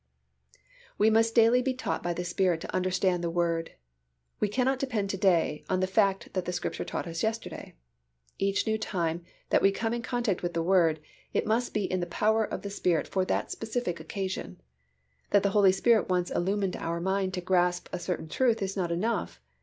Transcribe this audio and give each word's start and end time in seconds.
We 0.97 1.11
must 1.11 1.35
daily 1.35 1.61
be 1.61 1.75
taught 1.75 2.01
by 2.01 2.15
the 2.15 2.25
Spirit 2.25 2.59
to 2.61 2.75
understand 2.75 3.23
the 3.23 3.29
Word. 3.29 3.73
We 4.39 4.47
cannot 4.47 4.79
depend 4.79 5.11
to 5.11 5.17
day 5.17 5.63
on 5.69 5.79
the 5.79 5.85
fact 5.85 6.33
that 6.33 6.45
the 6.45 6.51
Spirit 6.51 6.87
taught 6.87 7.05
us 7.05 7.21
yesterday. 7.21 7.75
Each 8.39 8.65
new 8.65 8.79
time 8.79 9.23
that 9.51 9.61
we 9.61 9.71
come 9.71 9.93
in 9.93 10.01
contact 10.01 10.41
with 10.41 10.55
the 10.55 10.63
Word, 10.63 11.01
it 11.33 11.45
must 11.45 11.71
be 11.75 11.83
in 11.83 11.99
the 11.99 12.07
power 12.07 12.43
of 12.43 12.63
the 12.63 12.71
Spirit 12.71 13.07
for 13.07 13.25
that 13.25 13.51
specific 13.51 13.99
occasion. 13.99 14.59
That 15.29 15.43
the 15.43 15.51
Holy 15.51 15.71
Spirit 15.71 16.09
once 16.09 16.31
illumined 16.31 16.77
our 16.77 16.99
mind 16.99 17.35
to 17.35 17.41
grasp 17.41 17.87
a 17.93 17.99
certain 17.99 18.27
truth 18.27 18.63
is 18.63 18.75
not 18.75 18.91
enough. 18.91 19.39